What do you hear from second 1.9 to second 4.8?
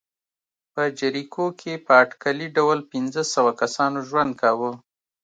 اټکلي ډول پنځه سوه کسانو ژوند کاوه.